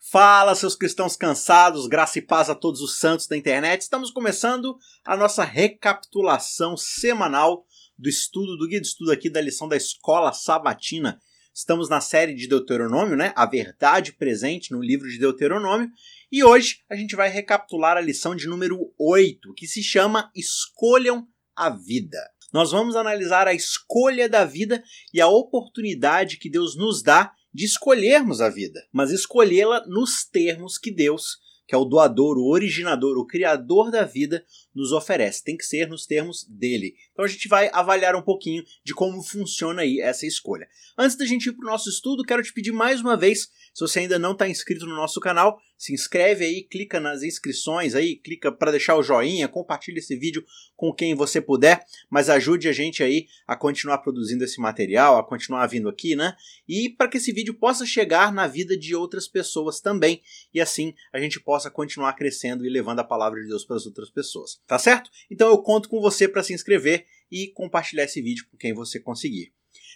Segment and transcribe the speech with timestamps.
[0.00, 3.82] Fala, seus cristãos cansados, graça e paz a todos os santos da internet.
[3.82, 7.66] Estamos começando a nossa recapitulação semanal
[7.98, 11.20] do estudo, do guia de estudo aqui da lição da Escola Sabatina.
[11.52, 13.32] Estamos na série de Deuteronômio, né?
[13.34, 15.90] A verdade presente no livro de Deuteronômio.
[16.30, 21.26] E hoje a gente vai recapitular a lição de número 8, que se chama Escolham
[21.56, 22.18] a Vida.
[22.52, 27.64] Nós vamos analisar a escolha da vida e a oportunidade que Deus nos dá de
[27.64, 33.18] escolhermos a vida, mas escolhê-la nos termos que Deus, que é o doador, o originador,
[33.18, 34.44] o criador da vida,
[34.78, 35.42] nos oferece.
[35.42, 36.94] Tem que ser nos termos dele.
[37.12, 40.68] Então a gente vai avaliar um pouquinho de como funciona aí essa escolha.
[40.96, 43.80] Antes da gente ir para o nosso estudo, quero te pedir mais uma vez, se
[43.80, 48.16] você ainda não está inscrito no nosso canal, se inscreve aí, clica nas inscrições aí,
[48.16, 50.44] clica para deixar o joinha, compartilha esse vídeo
[50.76, 55.24] com quem você puder, mas ajude a gente aí a continuar produzindo esse material, a
[55.24, 56.34] continuar vindo aqui, né?
[56.68, 60.20] E para que esse vídeo possa chegar na vida de outras pessoas também,
[60.52, 63.86] e assim a gente possa continuar crescendo e levando a palavra de Deus para as
[63.86, 64.60] outras pessoas.
[64.68, 65.10] Tá certo?
[65.30, 69.00] Então eu conto com você para se inscrever e compartilhar esse vídeo com quem você
[69.00, 69.50] conseguir.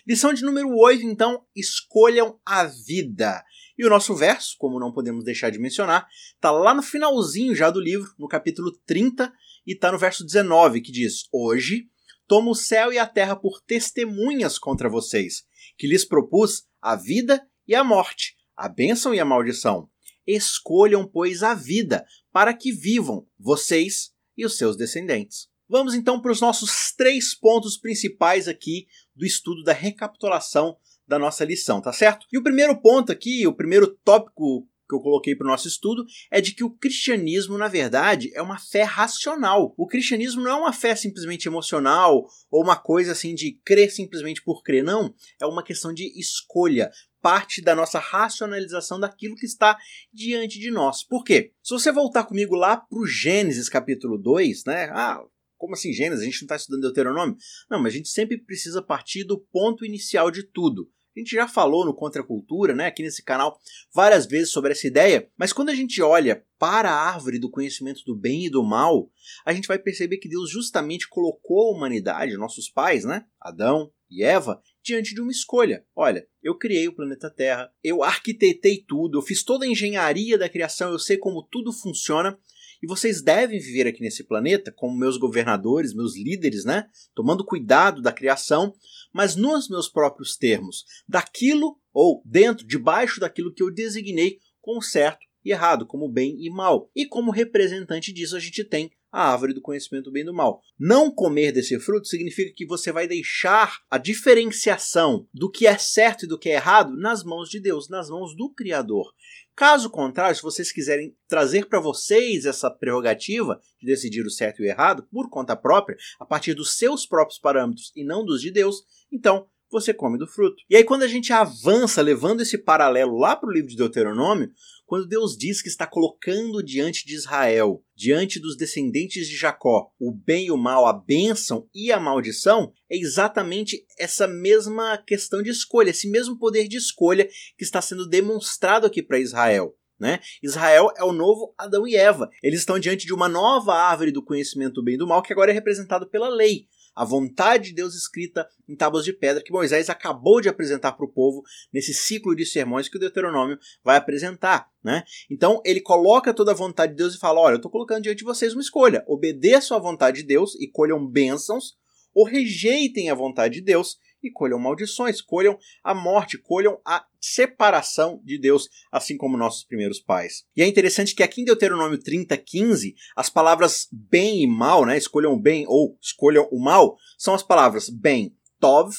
[0.06, 3.44] Lição de número 8, então, escolham a vida.
[3.78, 7.70] E o nosso verso, como não podemos deixar de mencionar, está lá no finalzinho já
[7.70, 9.30] do livro, no capítulo 30,
[9.66, 11.88] e está no verso 19, que diz: Hoje
[12.26, 15.44] tomo o céu e a terra por testemunhas contra vocês,
[15.76, 19.88] que lhes propus a vida e a morte, a bênção e a maldição.
[20.26, 25.48] Escolham, pois, a vida, para que vivam, vocês e os seus descendentes.
[25.68, 31.44] Vamos então para os nossos três pontos principais aqui do estudo da recapitulação da nossa
[31.44, 32.26] lição, tá certo?
[32.32, 36.04] E o primeiro ponto aqui, o primeiro tópico que eu coloquei para o nosso estudo
[36.30, 39.72] é de que o cristianismo, na verdade, é uma fé racional.
[39.76, 44.42] O cristianismo não é uma fé simplesmente emocional ou uma coisa assim de crer simplesmente
[44.42, 45.14] por crer, não.
[45.40, 46.90] É uma questão de escolha
[47.22, 49.78] parte da nossa racionalização daquilo que está
[50.12, 51.04] diante de nós.
[51.04, 51.52] Por quê?
[51.62, 54.90] Se você voltar comigo lá para o Gênesis capítulo 2, né?
[54.92, 55.22] Ah,
[55.56, 56.22] como assim Gênesis?
[56.22, 57.36] A gente não está estudando Deuteronômio?
[57.70, 60.90] Não, mas a gente sempre precisa partir do ponto inicial de tudo.
[61.14, 63.60] A gente já falou no Contra a Cultura, né, aqui nesse canal,
[63.94, 68.02] várias vezes sobre essa ideia, mas quando a gente olha para a árvore do conhecimento
[68.04, 69.10] do bem e do mal,
[69.44, 74.22] a gente vai perceber que Deus justamente colocou a humanidade, nossos pais, né, Adão e
[74.22, 75.84] Eva, diante de uma escolha.
[75.96, 80.48] Olha, eu criei o planeta Terra, eu arquitetei tudo, eu fiz toda a engenharia da
[80.48, 82.38] criação, eu sei como tudo funciona,
[82.82, 86.88] e vocês devem viver aqui nesse planeta como meus governadores, meus líderes, né?
[87.14, 88.74] Tomando cuidado da criação,
[89.14, 95.24] mas nos meus próprios termos, daquilo ou dentro, debaixo daquilo que eu designei como certo
[95.44, 96.90] e errado, como bem e mal.
[96.94, 100.32] E como representante disso, a gente tem a árvore do conhecimento do bem e do
[100.32, 100.62] mal.
[100.78, 106.24] Não comer desse fruto significa que você vai deixar a diferenciação do que é certo
[106.24, 109.12] e do que é errado nas mãos de Deus, nas mãos do Criador.
[109.54, 114.66] Caso contrário, se vocês quiserem trazer para vocês essa prerrogativa de decidir o certo e
[114.66, 118.50] o errado por conta própria, a partir dos seus próprios parâmetros e não dos de
[118.50, 120.56] Deus, então você come do fruto.
[120.68, 124.50] E aí, quando a gente avança, levando esse paralelo lá para o livro de Deuteronômio,
[124.92, 130.12] quando Deus diz que está colocando diante de Israel, diante dos descendentes de Jacó, o
[130.12, 135.48] bem e o mal, a bênção e a maldição, é exatamente essa mesma questão de
[135.48, 137.26] escolha, esse mesmo poder de escolha
[137.56, 139.74] que está sendo demonstrado aqui para Israel.
[139.98, 140.20] Né?
[140.42, 142.28] Israel é o novo Adão e Eva.
[142.42, 145.32] Eles estão diante de uma nova árvore do conhecimento do bem e do mal que
[145.32, 149.52] agora é representado pela lei a vontade de Deus escrita em tábuas de pedra que
[149.52, 151.42] Moisés acabou de apresentar para o povo
[151.72, 154.70] nesse ciclo de sermões que o Deuteronômio vai apresentar.
[154.82, 155.02] Né?
[155.30, 158.18] Então ele coloca toda a vontade de Deus e fala: Olha, eu estou colocando diante
[158.18, 159.04] de vocês uma escolha.
[159.06, 161.76] Obedeçam à vontade de Deus e colham bênçãos,
[162.14, 168.20] ou rejeitem a vontade de Deus e colham maldições, colham a morte, colham a separação
[168.24, 170.44] de Deus, assim como nossos primeiros pais.
[170.56, 174.96] E é interessante que aqui em Deuteronômio 30, 15, as palavras bem e mal, né,
[174.96, 178.94] escolham o bem ou escolham o mal, são as palavras bem, tov,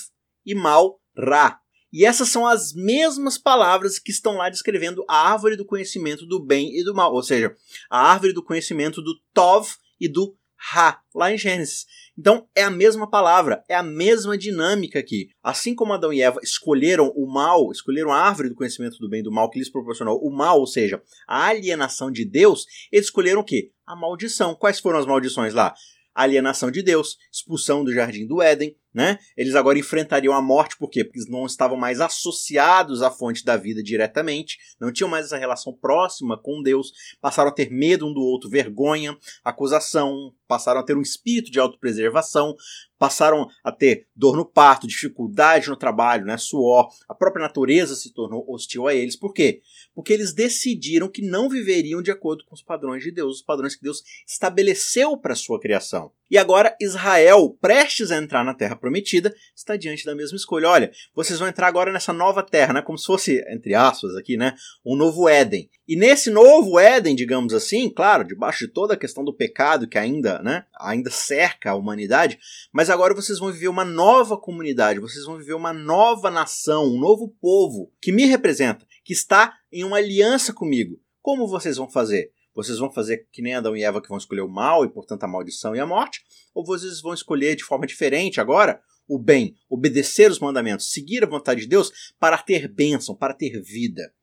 [0.45, 1.59] e mal, ra.
[1.91, 6.43] E essas são as mesmas palavras que estão lá descrevendo a árvore do conhecimento do
[6.43, 7.55] bem e do mal, ou seja,
[7.89, 10.35] a árvore do conhecimento do tov e do
[10.71, 11.85] ra, lá em Gênesis.
[12.17, 15.27] Então é a mesma palavra, é a mesma dinâmica aqui.
[15.43, 19.19] Assim como Adão e Eva escolheram o mal, escolheram a árvore do conhecimento do bem
[19.19, 23.07] e do mal que lhes proporcionou o mal, ou seja, a alienação de Deus, eles
[23.07, 23.71] escolheram o quê?
[23.85, 24.55] A maldição.
[24.55, 25.73] Quais foram as maldições lá?
[26.13, 29.17] alienação de Deus, expulsão do jardim do Éden, né?
[29.35, 31.03] Eles agora enfrentariam a morte, por quê?
[31.03, 35.37] Porque eles não estavam mais associados à fonte da vida diretamente, não tinham mais essa
[35.37, 40.83] relação próxima com Deus, passaram a ter medo um do outro, vergonha, acusação, passaram a
[40.83, 42.55] ter um espírito de autopreservação,
[43.03, 46.89] passaram a ter dor no parto, dificuldade no trabalho, né, suor.
[47.09, 49.15] A própria natureza se tornou hostil a eles.
[49.15, 49.61] Por quê?
[49.93, 53.75] Porque eles decidiram que não viveriam de acordo com os padrões de Deus, os padrões
[53.75, 56.11] que Deus estabeleceu para a sua criação.
[56.33, 60.67] E agora Israel, prestes a entrar na terra prometida, está diante da mesma escolha.
[60.67, 64.35] Olha, vocês vão entrar agora nessa nova terra, né, como se fosse, entre aspas aqui,
[64.35, 65.69] né, um novo Éden.
[65.87, 69.95] E nesse novo Éden, digamos assim, claro, debaixo de toda a questão do pecado que
[69.95, 72.39] ainda, né, ainda cerca a humanidade,
[72.71, 76.99] mas agora vocês vão viver uma nova comunidade, vocês vão viver uma nova nação, um
[76.99, 80.99] novo povo que me representa, que está em uma aliança comigo.
[81.21, 82.31] Como vocês vão fazer?
[82.53, 85.23] Vocês vão fazer que nem Adão e Eva que vão escolher o mal e, portanto,
[85.23, 86.21] a maldição e a morte?
[86.53, 91.27] Ou vocês vão escolher de forma diferente agora o bem, obedecer os mandamentos, seguir a
[91.27, 94.13] vontade de Deus para ter bênção, para ter vida?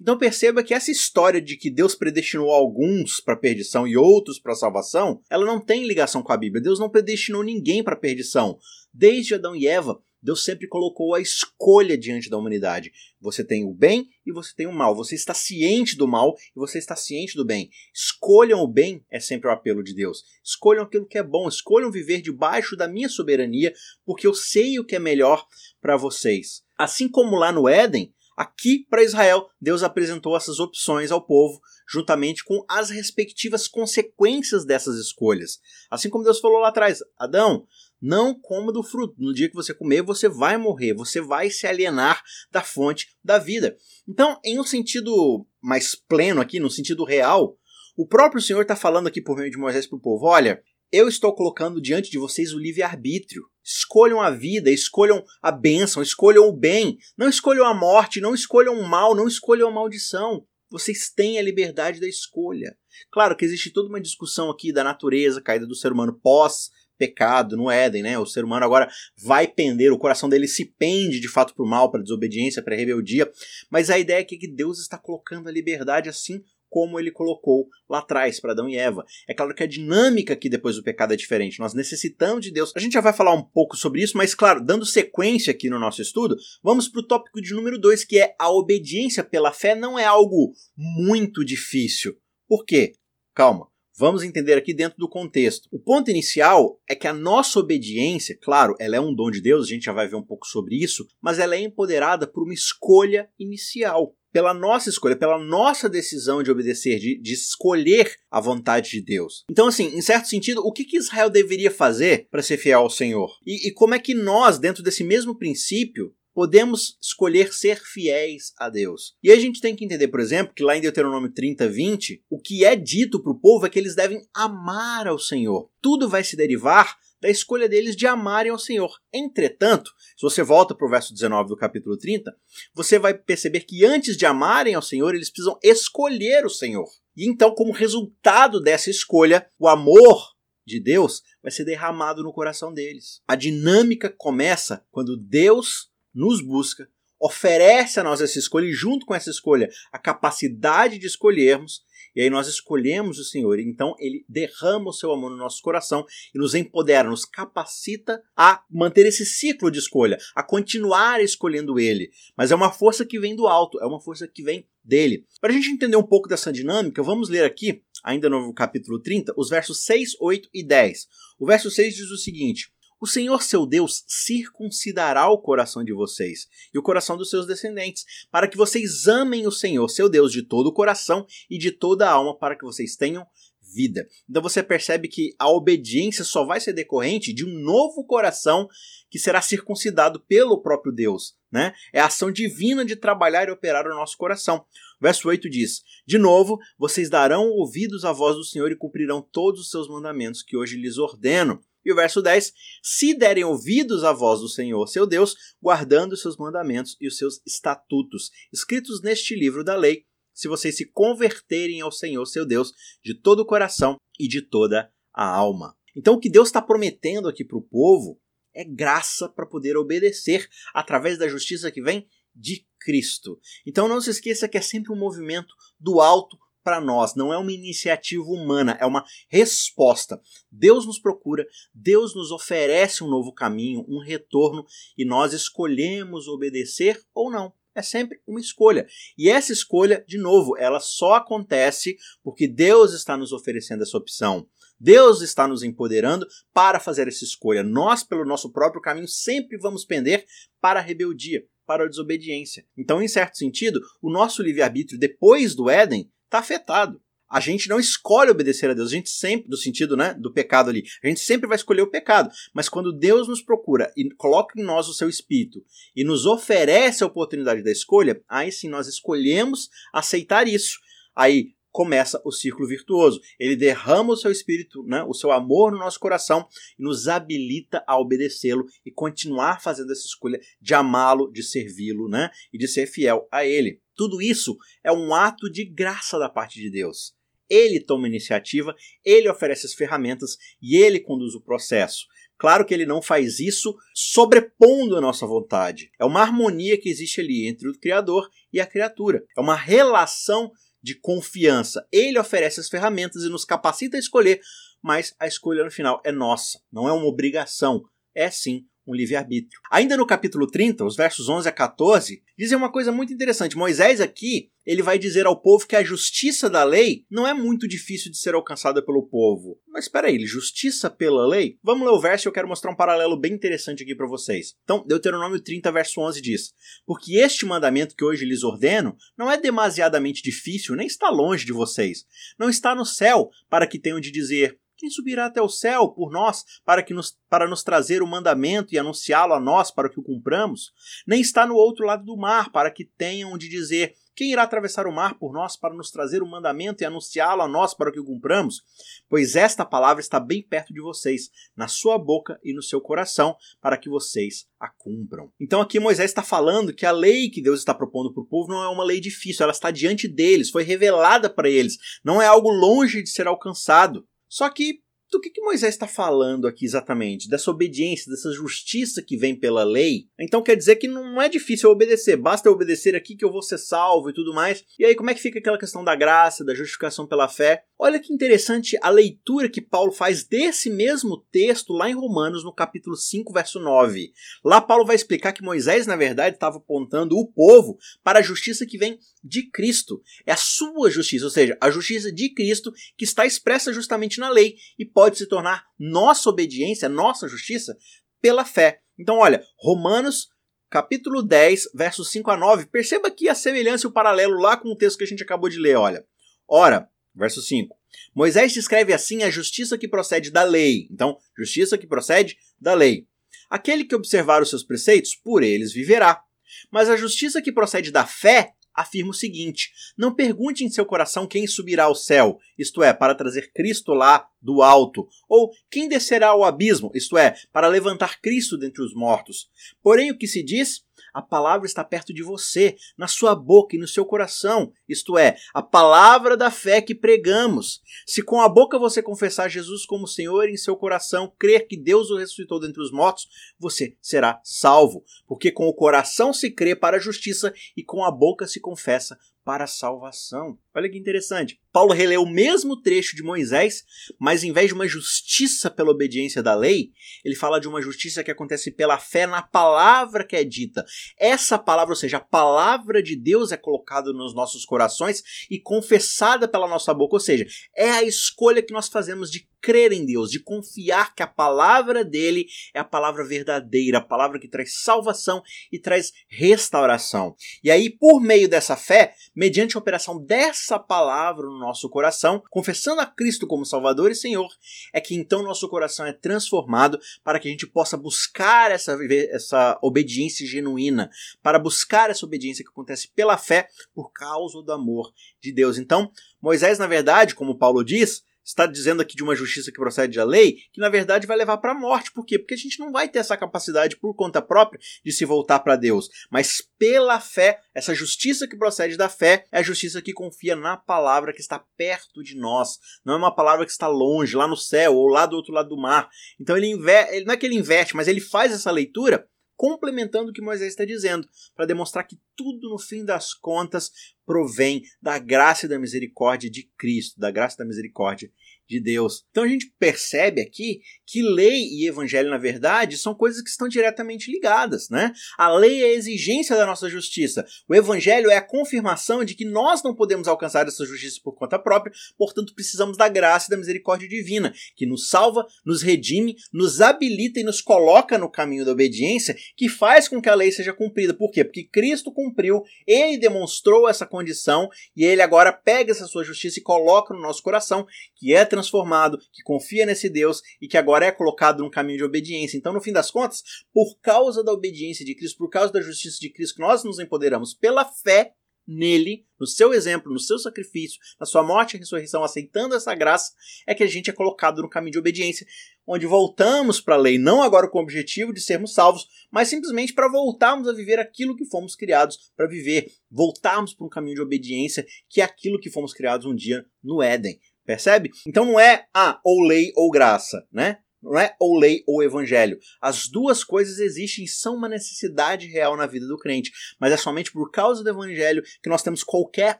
[0.00, 4.54] Então perceba que essa história de que Deus predestinou alguns para perdição e outros para
[4.54, 6.62] salvação, ela não tem ligação com a Bíblia.
[6.62, 8.58] Deus não predestinou ninguém para perdição.
[8.92, 12.92] Desde Adão e Eva, Deus sempre colocou a escolha diante da humanidade.
[13.20, 14.94] Você tem o bem e você tem o mal.
[14.94, 17.70] Você está ciente do mal e você está ciente do bem.
[17.94, 20.24] Escolham o bem é sempre o apelo de Deus.
[20.44, 21.48] Escolham aquilo que é bom.
[21.48, 23.72] Escolham viver debaixo da minha soberania,
[24.04, 25.46] porque eu sei o que é melhor
[25.80, 26.62] para vocês.
[26.76, 32.44] Assim como lá no Éden, Aqui, para Israel, Deus apresentou essas opções ao povo, juntamente
[32.44, 35.58] com as respectivas consequências dessas escolhas.
[35.90, 37.66] Assim como Deus falou lá atrás: Adão,
[38.00, 39.16] não coma do fruto.
[39.18, 43.38] No dia que você comer, você vai morrer, você vai se alienar da fonte da
[43.38, 43.76] vida.
[44.06, 47.58] Então, em um sentido mais pleno aqui, no sentido real,
[47.96, 51.08] o próprio Senhor está falando aqui por meio de Moisés para o povo: olha, eu
[51.08, 53.44] estou colocando diante de vocês o livre-arbítrio.
[53.62, 56.96] Escolham a vida, escolham a bênção, escolham o bem.
[57.16, 60.46] Não escolham a morte, não escolham o mal, não escolham a maldição.
[60.70, 62.76] Vocês têm a liberdade da escolha.
[63.10, 67.56] Claro que existe toda uma discussão aqui da natureza caída do ser humano pós pecado
[67.56, 68.18] no Éden, né?
[68.18, 71.68] O ser humano agora vai pender, o coração dele se pende de fato para o
[71.68, 73.30] mal, para a desobediência, para a rebeldia.
[73.70, 77.98] Mas a ideia é que Deus está colocando a liberdade assim como ele colocou lá
[77.98, 79.04] atrás para Adão e Eva.
[79.28, 81.58] É claro que a dinâmica aqui depois do pecado é diferente.
[81.58, 82.72] Nós necessitamos de Deus.
[82.76, 85.78] A gente já vai falar um pouco sobre isso, mas claro, dando sequência aqui no
[85.78, 89.74] nosso estudo, vamos para o tópico de número 2, que é a obediência pela fé
[89.74, 92.16] não é algo muito difícil.
[92.46, 92.92] Por quê?
[93.34, 93.68] Calma.
[94.00, 95.68] Vamos entender aqui dentro do contexto.
[95.72, 99.66] O ponto inicial é que a nossa obediência, claro, ela é um dom de Deus,
[99.66, 102.54] a gente já vai ver um pouco sobre isso, mas ela é empoderada por uma
[102.54, 108.90] escolha inicial pela nossa escolha, pela nossa decisão de obedecer, de, de escolher a vontade
[108.90, 109.44] de Deus.
[109.50, 112.90] Então, assim, em certo sentido, o que, que Israel deveria fazer para ser fiel ao
[112.90, 113.30] Senhor?
[113.46, 118.68] E, e como é que nós, dentro desse mesmo princípio, podemos escolher ser fiéis a
[118.68, 119.16] Deus.
[119.20, 122.40] E a gente tem que entender, por exemplo, que lá em Deuteronômio 30, 20, o
[122.40, 125.68] que é dito para o povo é que eles devem amar ao Senhor.
[125.82, 128.90] Tudo vai se derivar da escolha deles de amarem ao Senhor.
[129.12, 132.34] Entretanto, se você volta para o verso 19 do capítulo 30,
[132.74, 136.88] você vai perceber que antes de amarem ao Senhor, eles precisam escolher o Senhor.
[137.16, 142.72] E então, como resultado dessa escolha, o amor de Deus vai ser derramado no coração
[142.72, 143.20] deles.
[143.26, 146.88] A dinâmica começa quando Deus nos busca,
[147.20, 151.82] oferece a nós essa escolha e, junto com essa escolha, a capacidade de escolhermos,
[152.14, 153.58] e aí nós escolhemos o Senhor.
[153.58, 158.62] Então ele derrama o seu amor no nosso coração e nos empodera, nos capacita a
[158.70, 162.10] manter esse ciclo de escolha, a continuar escolhendo Ele.
[162.36, 165.26] Mas é uma força que vem do alto, é uma força que vem dele.
[165.40, 169.34] Para a gente entender um pouco dessa dinâmica, vamos ler aqui, ainda no capítulo 30,
[169.36, 171.06] os versos 6, 8 e 10.
[171.38, 176.48] O verso 6 diz o seguinte: o Senhor seu Deus circuncidará o coração de vocês
[176.72, 180.42] e o coração dos seus descendentes, para que vocês amem o Senhor seu Deus de
[180.42, 183.26] todo o coração e de toda a alma, para que vocês tenham
[183.74, 184.08] vida.
[184.28, 188.68] Então você percebe que a obediência só vai ser decorrente de um novo coração
[189.10, 191.36] que será circuncidado pelo próprio Deus.
[191.50, 191.72] Né?
[191.92, 194.64] É a ação divina de trabalhar e operar o nosso coração.
[195.00, 199.60] Verso 8 diz: De novo, vocês darão ouvidos à voz do Senhor e cumprirão todos
[199.60, 201.60] os seus mandamentos que hoje lhes ordeno.
[201.84, 206.20] E o verso 10: Se derem ouvidos à voz do Senhor, seu Deus, guardando os
[206.20, 211.80] seus mandamentos e os seus estatutos, escritos neste livro da lei, se vocês se converterem
[211.80, 215.76] ao Senhor, seu Deus, de todo o coração e de toda a alma.
[215.96, 218.20] Então, o que Deus está prometendo aqui para o povo
[218.54, 223.40] é graça para poder obedecer através da justiça que vem de Cristo.
[223.66, 227.38] Então, não se esqueça que é sempre um movimento do alto para nós, não é
[227.38, 230.20] uma iniciativa humana, é uma resposta.
[230.50, 234.64] Deus nos procura, Deus nos oferece um novo caminho, um retorno,
[234.96, 237.52] e nós escolhemos obedecer ou não.
[237.74, 238.88] É sempre uma escolha.
[239.16, 244.48] E essa escolha, de novo, ela só acontece porque Deus está nos oferecendo essa opção.
[244.80, 247.62] Deus está nos empoderando para fazer essa escolha.
[247.62, 250.24] Nós, pelo nosso próprio caminho, sempre vamos pender
[250.60, 252.64] para a rebeldia, para a desobediência.
[252.76, 257.00] Então, em certo sentido, o nosso livre-arbítrio depois do Éden está afetado.
[257.30, 260.70] A gente não escolhe obedecer a Deus, a gente sempre, do sentido né, do pecado
[260.70, 262.30] ali, a gente sempre vai escolher o pecado.
[262.54, 265.62] Mas quando Deus nos procura e coloca em nós o seu espírito
[265.94, 270.78] e nos oferece a oportunidade da escolha, aí sim nós escolhemos aceitar isso.
[271.14, 273.20] Aí começa o círculo virtuoso.
[273.38, 277.84] Ele derrama o seu espírito, né, o seu amor no nosso coração e nos habilita
[277.86, 282.86] a obedecê-lo e continuar fazendo essa escolha de amá-lo, de servi-lo, né, e de ser
[282.86, 283.82] fiel a ele.
[283.98, 287.12] Tudo isso é um ato de graça da parte de Deus.
[287.50, 288.72] Ele toma iniciativa,
[289.04, 292.06] ele oferece as ferramentas e ele conduz o processo.
[292.38, 295.90] Claro que ele não faz isso sobrepondo a nossa vontade.
[295.98, 299.24] É uma harmonia que existe ali entre o Criador e a criatura.
[299.36, 301.84] É uma relação de confiança.
[301.90, 304.40] Ele oferece as ferramentas e nos capacita a escolher,
[304.80, 307.82] mas a escolha no final é nossa, não é uma obrigação,
[308.14, 309.60] é sim um livre-arbítrio.
[309.70, 313.56] Ainda no capítulo 30, os versos 11 a 14, dizem uma coisa muito interessante.
[313.56, 317.66] Moisés aqui, ele vai dizer ao povo que a justiça da lei não é muito
[317.66, 319.58] difícil de ser alcançada pelo povo.
[319.68, 321.58] Mas espera aí, justiça pela lei?
[321.62, 324.54] Vamos ler o verso e eu quero mostrar um paralelo bem interessante aqui para vocês.
[324.64, 326.52] Então, Deuteronômio 30, verso 11 diz:
[326.86, 331.52] Porque este mandamento que hoje lhes ordeno não é demasiadamente difícil, nem está longe de
[331.52, 332.04] vocês.
[332.38, 336.12] Não está no céu, para que tenham de dizer: quem subirá até o céu por
[336.12, 339.98] nós para, que nos, para nos trazer o mandamento e anunciá-lo a nós para que
[339.98, 340.72] o cumpramos?
[341.04, 344.86] Nem está no outro lado do mar para que tenham de dizer: Quem irá atravessar
[344.86, 347.98] o mar por nós para nos trazer o mandamento e anunciá-lo a nós para que
[347.98, 348.62] o cumpramos?
[349.08, 353.36] Pois esta palavra está bem perto de vocês, na sua boca e no seu coração,
[353.60, 355.32] para que vocês a cumpram.
[355.40, 358.52] Então aqui Moisés está falando que a lei que Deus está propondo para o povo
[358.52, 362.26] não é uma lei difícil, ela está diante deles, foi revelada para eles, não é
[362.26, 364.06] algo longe de ser alcançado.
[364.28, 364.80] Só que
[365.10, 367.28] do que, que Moisés está falando aqui exatamente?
[367.28, 370.06] Dessa obediência, dessa justiça que vem pela lei?
[370.20, 373.58] Então quer dizer que não é difícil obedecer, basta obedecer aqui que eu vou ser
[373.58, 374.62] salvo e tudo mais.
[374.78, 377.64] E aí, como é que fica aquela questão da graça, da justificação pela fé?
[377.80, 382.52] Olha que interessante a leitura que Paulo faz desse mesmo texto lá em Romanos, no
[382.52, 384.12] capítulo 5, verso 9.
[384.44, 388.66] Lá Paulo vai explicar que Moisés, na verdade, estava apontando o povo para a justiça
[388.66, 390.02] que vem de Cristo.
[390.26, 394.28] É a sua justiça, ou seja, a justiça de Cristo que está expressa justamente na
[394.28, 397.76] lei e pode se tornar nossa obediência, nossa justiça,
[398.20, 398.80] pela fé.
[398.98, 400.28] Então, olha, Romanos
[400.68, 402.66] capítulo 10, versos 5 a 9.
[402.66, 405.48] Perceba aqui a semelhança e o paralelo lá com o texto que a gente acabou
[405.48, 406.04] de ler, olha.
[406.48, 407.76] Ora, verso 5.
[408.14, 410.88] Moisés descreve assim a justiça que procede da lei.
[410.90, 413.06] Então, justiça que procede da lei.
[413.50, 416.22] Aquele que observar os seus preceitos, por eles viverá.
[416.70, 421.26] Mas a justiça que procede da fé afirma o seguinte: Não pergunte em seu coração
[421.26, 426.28] quem subirá ao céu, isto é, para trazer Cristo lá do alto, ou quem descerá
[426.28, 429.50] ao abismo, isto é, para levantar Cristo dentre os mortos.
[429.82, 430.84] Porém, o que se diz
[431.18, 435.36] a palavra está perto de você, na sua boca e no seu coração, isto é,
[435.52, 437.82] a palavra da fé que pregamos.
[438.06, 441.76] Se com a boca você confessar Jesus como Senhor e em seu coração crer que
[441.76, 443.26] Deus o ressuscitou dentre os mortos,
[443.58, 448.12] você será salvo, porque com o coração se crê para a justiça e com a
[448.12, 450.58] boca se confessa para a salvação.
[450.74, 451.58] Olha que interessante.
[451.72, 453.82] Paulo releu o mesmo trecho de Moisés,
[454.20, 456.90] mas em vez de uma justiça pela obediência da lei,
[457.24, 460.84] ele fala de uma justiça que acontece pela fé na palavra que é dita.
[461.18, 466.46] Essa palavra, ou seja, a palavra de Deus é colocada nos nossos corações e confessada
[466.46, 470.30] pela nossa boca, ou seja, é a escolha que nós fazemos de crer em Deus,
[470.30, 475.42] de confiar que a palavra dele é a palavra verdadeira, a palavra que traz salvação
[475.72, 477.34] e traz restauração.
[477.62, 483.00] E aí, por meio dessa fé, mediante a operação dessa palavra no nosso coração, confessando
[483.00, 484.48] a Cristo como Salvador e Senhor,
[484.92, 488.98] é que então nosso coração é transformado para que a gente possa buscar essa,
[489.30, 491.08] essa obediência genuína,
[491.40, 495.78] para buscar essa obediência que acontece pela fé por causa do amor de Deus.
[495.78, 496.10] Então,
[496.42, 500.24] Moisés, na verdade, como Paulo diz, está dizendo aqui de uma justiça que procede da
[500.24, 502.10] lei, que na verdade vai levar para a morte.
[502.12, 502.38] Por quê?
[502.38, 505.76] Porque a gente não vai ter essa capacidade por conta própria de se voltar para
[505.76, 510.56] Deus, mas pela fé, essa justiça que procede da fé é a justiça que confia
[510.56, 512.78] na palavra que está perto de nós.
[513.04, 515.68] Não é uma palavra que está longe, lá no céu ou lá do outro lado
[515.68, 516.08] do mar.
[516.40, 520.32] Então ele, inverte, não é que ele inverte, mas ele faz essa leitura complementando o
[520.32, 523.90] que Moisés está dizendo, para demonstrar que tudo no fim das contas
[524.24, 528.30] provém da graça e da misericórdia de Cristo, da graça e da misericórdia
[528.68, 529.24] de Deus.
[529.30, 533.66] Então a gente percebe aqui que lei e evangelho, na verdade, são coisas que estão
[533.66, 535.12] diretamente ligadas, né?
[535.38, 537.46] A lei é a exigência da nossa justiça.
[537.66, 541.58] O evangelho é a confirmação de que nós não podemos alcançar essa justiça por conta
[541.58, 546.82] própria, portanto precisamos da graça e da misericórdia divina, que nos salva, nos redime, nos
[546.82, 550.74] habilita e nos coloca no caminho da obediência, que faz com que a lei seja
[550.74, 551.14] cumprida.
[551.14, 551.42] Por quê?
[551.42, 556.62] Porque Cristo cumpriu, ele demonstrou essa condição e ele agora pega essa sua justiça e
[556.62, 561.12] coloca no nosso coração, que é transformado, que confia nesse Deus e que agora é
[561.12, 562.56] colocado num caminho de obediência.
[562.56, 566.18] Então, no fim das contas, por causa da obediência de Cristo, por causa da justiça
[566.20, 568.32] de Cristo, nós nos empoderamos pela fé
[568.68, 573.32] nele, no seu exemplo, no seu sacrifício, na sua morte e ressurreição, aceitando essa graça,
[573.66, 575.46] é que a gente é colocado no caminho de obediência,
[575.86, 579.94] onde voltamos para a lei, não agora com o objetivo de sermos salvos, mas simplesmente
[579.94, 584.22] para voltarmos a viver aquilo que fomos criados para viver, voltarmos para um caminho de
[584.22, 587.40] obediência, que é aquilo que fomos criados um dia no Éden.
[587.68, 588.10] Percebe?
[588.26, 590.78] Então não é ah, ou lei ou graça, né?
[591.02, 592.58] Não é ou lei ou evangelho.
[592.80, 596.50] As duas coisas existem e são uma necessidade real na vida do crente.
[596.80, 599.58] Mas é somente por causa do evangelho que nós temos qualquer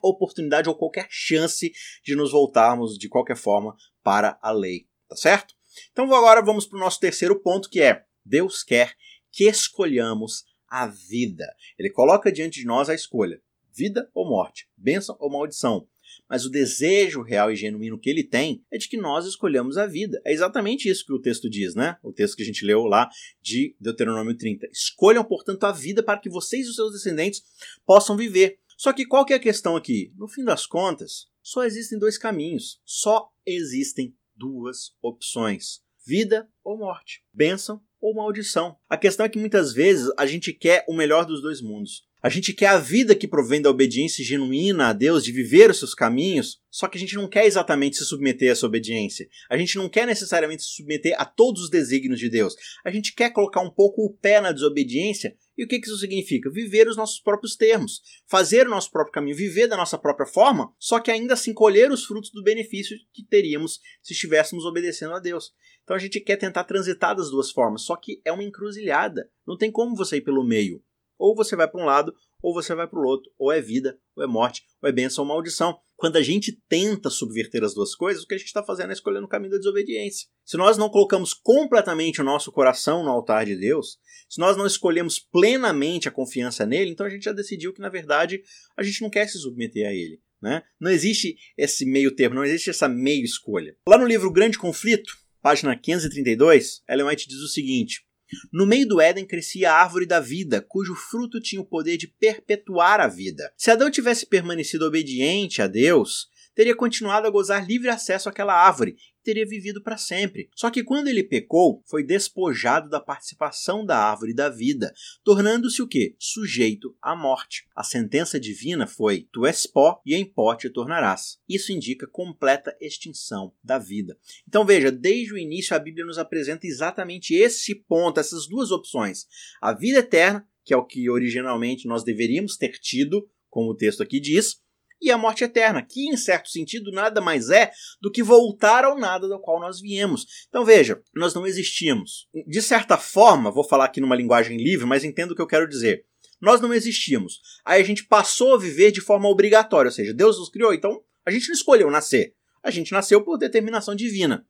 [0.03, 1.71] oportunidade ou qualquer chance
[2.03, 4.87] de nos voltarmos de qualquer forma para a lei.
[5.07, 5.53] Tá certo?
[5.93, 8.95] Então agora vamos para o nosso terceiro ponto, que é Deus quer
[9.31, 11.47] que escolhamos a vida.
[11.79, 13.39] Ele coloca diante de nós a escolha:
[13.71, 15.87] vida ou morte, bênção ou maldição
[16.29, 19.87] mas o desejo real e genuíno que ele tem é de que nós escolhamos a
[19.87, 20.21] vida.
[20.25, 21.97] É exatamente isso que o texto diz, né?
[22.03, 23.09] O texto que a gente leu lá
[23.43, 24.69] de Deuteronômio 30.
[24.73, 27.43] Escolham, portanto, a vida para que vocês e os seus descendentes
[27.87, 28.59] possam viver.
[28.77, 30.13] Só que qual que é a questão aqui?
[30.17, 32.81] No fim das contas, só existem dois caminhos.
[32.85, 38.77] Só existem duas opções: vida ou morte, bênção ou maldição.
[38.89, 42.08] A questão é que muitas vezes a gente quer o melhor dos dois mundos.
[42.21, 45.79] A gente quer a vida que provém da obediência genuína a Deus, de viver os
[45.79, 49.29] seus caminhos, só que a gente não quer exatamente se submeter a essa obediência.
[49.49, 52.57] A gente não quer necessariamente se submeter a todos os desígnios de Deus.
[52.85, 55.37] A gente quer colocar um pouco o pé na desobediência.
[55.57, 56.51] E o que isso significa?
[56.51, 60.73] Viver os nossos próprios termos, fazer o nosso próprio caminho, viver da nossa própria forma,
[60.79, 65.21] só que ainda assim colher os frutos do benefício que teríamos se estivéssemos obedecendo a
[65.21, 65.53] Deus.
[65.85, 69.31] Então a gente quer tentar transitar das duas formas, só que é uma encruzilhada.
[69.47, 70.83] Não tem como você ir pelo meio.
[71.19, 73.31] Ou você vai para um lado, ou você vai para o outro.
[73.39, 75.79] Ou é vida, ou é morte, ou é bênção ou maldição.
[75.97, 78.93] Quando a gente tenta subverter as duas coisas, o que a gente está fazendo é
[78.93, 80.29] escolhendo o caminho da desobediência.
[80.45, 84.65] Se nós não colocamos completamente o nosso coração no altar de Deus, se nós não
[84.65, 88.41] escolhemos plenamente a confiança nele, então a gente já decidiu que, na verdade,
[88.77, 90.21] a gente não quer se submeter a ele.
[90.41, 90.63] Né?
[90.81, 93.77] Não existe esse meio termo, não existe essa meio escolha.
[93.87, 98.05] Lá no livro Grande Conflito, página 532, Ellen White diz o seguinte:
[98.53, 102.07] no meio do Éden crescia a árvore da vida, cujo fruto tinha o poder de
[102.07, 103.53] perpetuar a vida.
[103.57, 108.97] Se Adão tivesse permanecido obediente a Deus, teria continuado a gozar livre acesso àquela árvore
[109.29, 110.49] teria vivido para sempre.
[110.57, 114.91] Só que quando ele pecou, foi despojado da participação da árvore da vida,
[115.23, 116.17] tornando-se o que?
[116.19, 117.67] Sujeito à morte.
[117.77, 121.39] A sentença divina foi: tu és pó e em pó te tornarás.
[121.47, 124.17] Isso indica completa extinção da vida.
[124.49, 129.27] Então veja, desde o início a Bíblia nos apresenta exatamente esse ponto, essas duas opções:
[129.61, 134.03] a vida eterna, que é o que originalmente nós deveríamos ter tido, como o texto
[134.03, 134.63] aqui diz,
[135.01, 138.99] e a morte eterna, que em certo sentido nada mais é do que voltar ao
[138.99, 140.27] nada do qual nós viemos.
[140.49, 142.29] Então veja, nós não existíamos.
[142.47, 145.69] De certa forma, vou falar aqui numa linguagem livre, mas entendo o que eu quero
[145.69, 146.05] dizer.
[146.41, 147.41] Nós não existíamos.
[147.65, 151.03] Aí a gente passou a viver de forma obrigatória, ou seja, Deus nos criou, então
[151.25, 152.35] a gente não escolheu nascer.
[152.63, 154.47] A gente nasceu por determinação divina.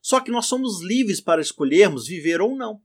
[0.00, 2.80] Só que nós somos livres para escolhermos viver ou não.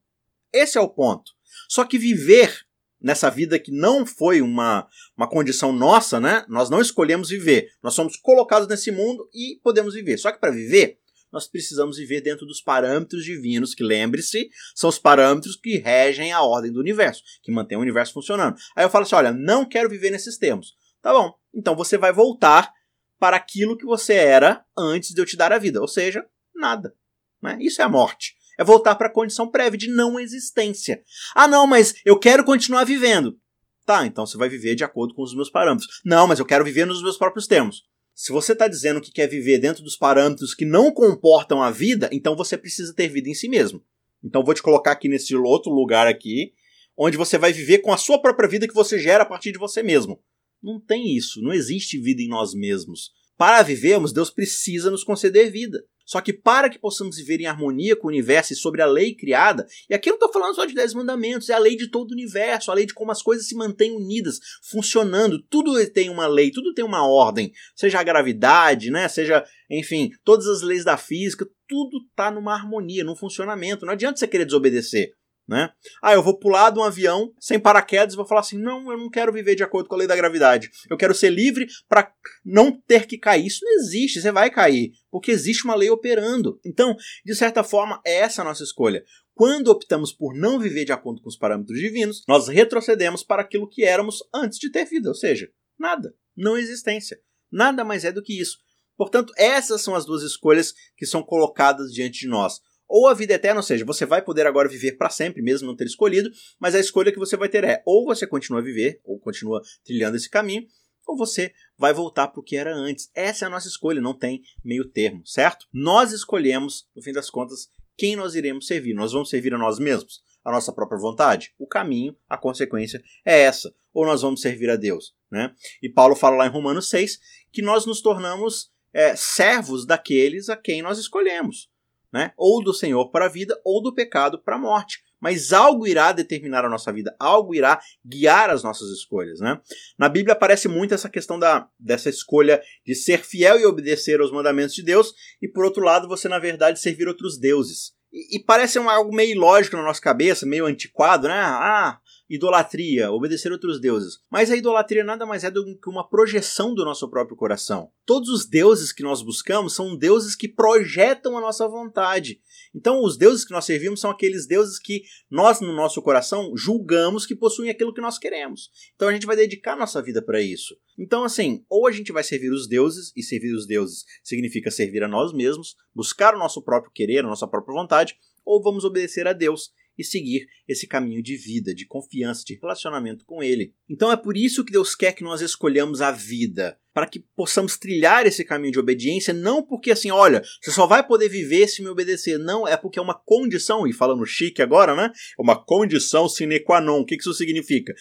[0.53, 1.31] Esse é o ponto.
[1.67, 2.65] Só que viver
[3.01, 6.45] nessa vida que não foi uma, uma condição nossa, né?
[6.47, 7.69] Nós não escolhemos viver.
[7.81, 10.17] Nós somos colocados nesse mundo e podemos viver.
[10.17, 10.99] Só que para viver,
[11.31, 16.41] nós precisamos viver dentro dos parâmetros divinos, que lembre-se, são os parâmetros que regem a
[16.41, 18.57] ordem do universo, que mantém o universo funcionando.
[18.75, 20.75] Aí eu falo assim: olha, não quero viver nesses termos.
[21.01, 22.73] Tá bom, então você vai voltar
[23.17, 26.93] para aquilo que você era antes de eu te dar a vida, ou seja, nada.
[27.41, 27.57] Né?
[27.61, 31.01] Isso é a morte é voltar para a condição prévia de não existência.
[31.33, 33.39] Ah, não, mas eu quero continuar vivendo.
[33.85, 36.01] Tá, então você vai viver de acordo com os meus parâmetros.
[36.03, 37.83] Não, mas eu quero viver nos meus próprios termos.
[38.13, 42.09] Se você está dizendo que quer viver dentro dos parâmetros que não comportam a vida,
[42.11, 43.81] então você precisa ter vida em si mesmo.
[44.21, 46.51] Então vou te colocar aqui nesse outro lugar aqui,
[46.97, 49.57] onde você vai viver com a sua própria vida que você gera a partir de
[49.57, 50.21] você mesmo.
[50.61, 53.11] Não tem isso, não existe vida em nós mesmos.
[53.37, 55.81] Para vivermos, Deus precisa nos conceder vida.
[56.09, 59.13] Só que para que possamos viver em harmonia com o universo e sobre a lei
[59.13, 61.87] criada, e aqui eu não estou falando só de dez mandamentos, é a lei de
[61.87, 65.39] todo o universo, a lei de como as coisas se mantêm unidas, funcionando.
[65.51, 69.07] Tudo tem uma lei, tudo tem uma ordem, seja a gravidade, né?
[69.07, 73.85] Seja, enfim, todas as leis da física, tudo está numa harmonia, num funcionamento.
[73.85, 75.11] Não adianta você querer desobedecer.
[75.49, 75.67] Né?
[75.99, 78.97] Ah, eu vou pular de um avião sem paraquedas e vou falar assim: não, eu
[78.99, 80.69] não quero viver de acordo com a lei da gravidade.
[80.87, 82.13] Eu quero ser livre para
[82.45, 83.47] não ter que cair.
[83.47, 86.59] Isso não existe, você vai cair, porque existe uma lei operando.
[86.63, 89.03] Então, de certa forma, é essa a nossa escolha.
[89.33, 93.67] Quando optamos por não viver de acordo com os parâmetros divinos, nós retrocedemos para aquilo
[93.67, 97.19] que éramos antes de ter vida, ou seja, nada, não existência.
[97.51, 98.59] Nada mais é do que isso.
[98.95, 102.59] Portanto, essas são as duas escolhas que são colocadas diante de nós
[102.89, 105.75] ou a vida eterna, ou seja, você vai poder agora viver para sempre, mesmo não
[105.75, 108.99] ter escolhido, mas a escolha que você vai ter é ou você continua a viver,
[109.05, 110.65] ou continua trilhando esse caminho,
[111.07, 113.09] ou você vai voltar para o que era antes.
[113.13, 115.67] Essa é a nossa escolha, não tem meio termo, certo?
[115.71, 118.93] Nós escolhemos, no fim das contas, quem nós iremos servir.
[118.93, 121.53] Nós vamos servir a nós mesmos, a nossa própria vontade.
[121.59, 123.73] O caminho, a consequência é essa.
[123.93, 125.53] Ou nós vamos servir a Deus, né?
[125.81, 127.19] E Paulo fala lá em Romanos 6
[127.51, 131.69] que nós nos tornamos é, servos daqueles a quem nós escolhemos
[132.11, 132.31] né?
[132.37, 134.99] Ou do Senhor para a vida, ou do pecado para a morte.
[135.21, 139.59] Mas algo irá determinar a nossa vida, algo irá guiar as nossas escolhas, né?
[139.97, 144.31] Na Bíblia aparece muito essa questão da, dessa escolha de ser fiel e obedecer aos
[144.31, 147.93] mandamentos de Deus, e por outro lado, você na verdade servir outros deuses.
[148.13, 151.39] E, e parece um, algo meio ilógico na nossa cabeça, meio antiquado, né?
[151.39, 154.19] Ah, idolatria, obedecer outros deuses.
[154.29, 157.91] Mas a idolatria nada mais é do que uma projeção do nosso próprio coração.
[158.05, 162.41] Todos os deuses que nós buscamos são deuses que projetam a nossa vontade.
[162.73, 167.25] Então, os deuses que nós servimos são aqueles deuses que nós, no nosso coração, julgamos
[167.25, 168.69] que possuem aquilo que nós queremos.
[168.95, 170.77] Então, a gente vai dedicar nossa vida para isso.
[170.97, 175.03] Então, assim, ou a gente vai servir os deuses, e servir os deuses significa servir
[175.03, 178.15] a nós mesmos, buscar o nosso próprio querer, a nossa própria vontade,
[178.45, 183.25] ou vamos obedecer a Deus e seguir esse caminho de vida, de confiança, de relacionamento
[183.25, 183.73] com Ele.
[183.89, 187.77] Então é por isso que Deus quer que nós escolhamos a vida, para que possamos
[187.77, 191.81] trilhar esse caminho de obediência, não porque assim, olha, você só vai poder viver se
[191.81, 192.37] me obedecer.
[192.37, 195.11] Não, é porque é uma condição, e falando chique agora, né?
[195.37, 197.01] É uma condição sine qua non.
[197.01, 197.93] O que isso significa?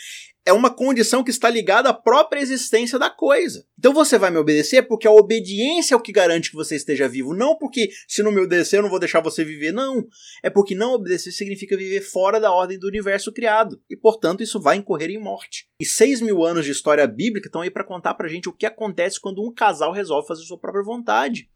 [0.49, 3.67] é uma condição que está ligada à própria existência da coisa.
[3.79, 7.07] Então você vai me obedecer porque a obediência é o que garante que você esteja
[7.07, 10.07] vivo, não porque se não me obedecer eu não vou deixar você viver, não.
[10.43, 14.59] É porque não obedecer significa viver fora da ordem do universo criado, e portanto isso
[14.59, 15.67] vai incorrer em morte.
[15.79, 18.65] E seis mil anos de história bíblica estão aí para contar pra gente o que
[18.79, 21.51] acontece quando um casal resolve fazer sua própria vontade.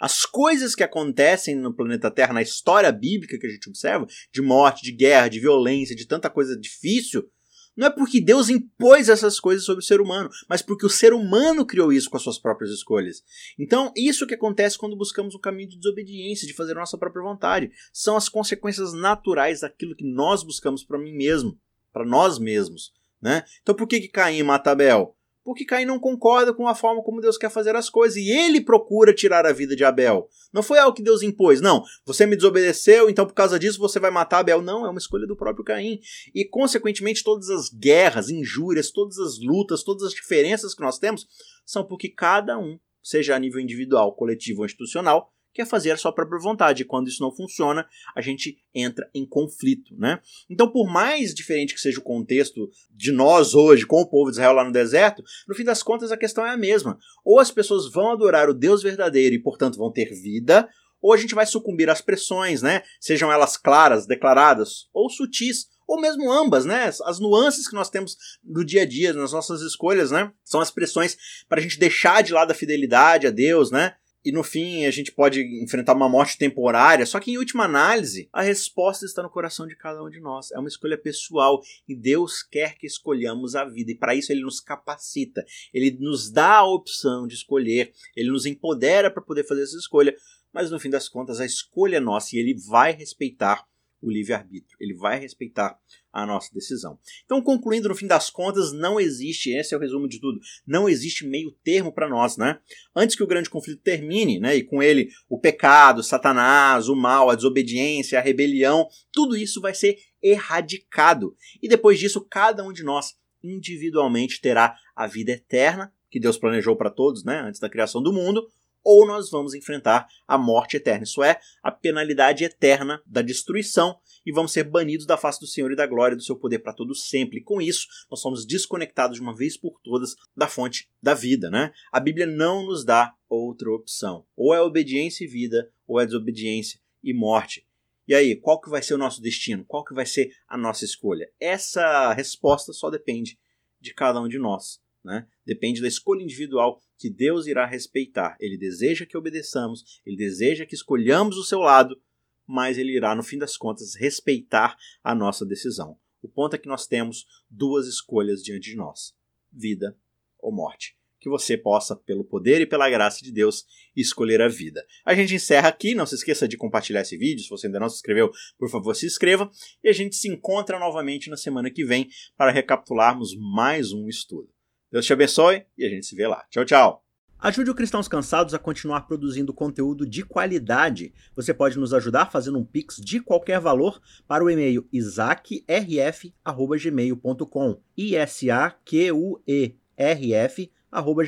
[0.00, 4.40] As coisas que acontecem no planeta Terra, na história bíblica que a gente observa, de
[4.40, 7.28] morte, de guerra, de violência, de tanta coisa difícil,
[7.76, 11.12] não é porque Deus impôs essas coisas sobre o ser humano, mas porque o ser
[11.12, 13.22] humano criou isso com as suas próprias escolhas.
[13.58, 17.70] Então, isso que acontece quando buscamos um caminho de desobediência, de fazer nossa própria vontade.
[17.92, 21.60] São as consequências naturais daquilo que nós buscamos para mim mesmo,
[21.92, 22.94] para nós mesmos.
[23.20, 23.44] Né?
[23.60, 25.15] Então, por que, que Caim mata Abel?
[25.46, 28.60] Porque Caim não concorda com a forma como Deus quer fazer as coisas e ele
[28.60, 30.28] procura tirar a vida de Abel.
[30.52, 31.84] Não foi algo que Deus impôs, não.
[32.04, 34.60] Você me desobedeceu, então por causa disso você vai matar Abel.
[34.60, 36.00] Não, é uma escolha do próprio Caim.
[36.34, 41.28] E consequentemente todas as guerras, injúrias, todas as lutas, todas as diferenças que nós temos
[41.64, 46.12] são porque cada um, seja a nível individual, coletivo ou institucional, quer fazer a sua
[46.12, 46.82] própria vontade.
[46.82, 50.20] E quando isso não funciona, a gente entra em conflito, né?
[50.48, 54.36] Então, por mais diferente que seja o contexto de nós hoje com o povo de
[54.36, 56.98] Israel lá no deserto, no fim das contas a questão é a mesma.
[57.24, 60.68] Ou as pessoas vão adorar o Deus verdadeiro e, portanto, vão ter vida,
[61.00, 62.82] ou a gente vai sucumbir às pressões, né?
[63.00, 66.90] Sejam elas claras, declaradas, ou sutis, ou mesmo ambas, né?
[67.04, 70.32] As nuances que nós temos no dia a dia, nas nossas escolhas, né?
[70.44, 71.16] São as pressões
[71.48, 73.94] para a gente deixar de lado a fidelidade a Deus, né?
[74.26, 78.28] E no fim a gente pode enfrentar uma morte temporária, só que em última análise,
[78.32, 80.50] a resposta está no coração de cada um de nós.
[80.50, 83.92] É uma escolha pessoal e Deus quer que escolhamos a vida.
[83.92, 88.46] E para isso ele nos capacita, ele nos dá a opção de escolher, ele nos
[88.46, 90.12] empodera para poder fazer essa escolha,
[90.52, 93.64] mas no fim das contas a escolha é nossa e ele vai respeitar
[94.00, 94.76] o livre-arbítrio.
[94.80, 95.78] Ele vai respeitar
[96.12, 96.98] a nossa decisão.
[97.24, 100.88] Então, concluindo, no fim das contas, não existe, esse é o resumo de tudo, não
[100.88, 102.58] existe meio termo para nós, né?
[102.94, 107.30] Antes que o grande conflito termine, né, e com ele o pecado, Satanás, o mal,
[107.30, 111.34] a desobediência, a rebelião, tudo isso vai ser erradicado.
[111.62, 116.76] E depois disso, cada um de nós individualmente terá a vida eterna que Deus planejou
[116.76, 118.48] para todos, né, antes da criação do mundo,
[118.86, 124.30] ou nós vamos enfrentar a morte eterna, isso é, a penalidade eterna da destruição, e
[124.30, 126.94] vamos ser banidos da face do Senhor e da glória do seu poder para todo
[126.94, 127.40] sempre.
[127.40, 131.50] E com isso, nós somos desconectados de uma vez por todas da fonte da vida,
[131.50, 131.72] né?
[131.90, 134.24] A Bíblia não nos dá outra opção.
[134.36, 137.66] Ou é obediência e vida, ou é desobediência e morte.
[138.06, 139.64] E aí, qual que vai ser o nosso destino?
[139.64, 141.28] Qual que vai ser a nossa escolha?
[141.40, 143.36] Essa resposta só depende
[143.80, 144.80] de cada um de nós.
[145.06, 145.24] Né?
[145.46, 148.36] Depende da escolha individual que Deus irá respeitar.
[148.40, 151.96] Ele deseja que obedeçamos, ele deseja que escolhamos o seu lado,
[152.44, 155.96] mas ele irá, no fim das contas, respeitar a nossa decisão.
[156.20, 159.14] O ponto é que nós temos duas escolhas diante de nós:
[159.52, 159.96] vida
[160.40, 163.64] ou morte que você possa, pelo poder e pela graça de Deus,
[163.96, 164.86] escolher a vida.
[165.04, 167.88] A gente encerra aqui, não se esqueça de compartilhar esse vídeo, se você ainda não
[167.88, 169.50] se inscreveu, por favor, se inscreva,
[169.82, 174.55] e a gente se encontra novamente na semana que vem para recapitularmos mais um estudo.
[174.90, 176.44] Deus te abençoe e a gente se vê lá.
[176.50, 177.02] Tchau, tchau!
[177.38, 181.12] Ajude o Cristãos Cansados a continuar produzindo conteúdo de qualidade.
[181.34, 187.82] Você pode nos ajudar fazendo um pix de qualquer valor para o e-mail isaacrf@gmail.com.
[187.96, 190.72] I S A Q U E R F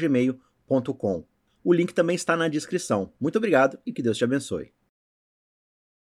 [0.00, 1.26] gmail.com.
[1.62, 3.12] O link também está na descrição.
[3.20, 4.72] Muito obrigado e que Deus te abençoe.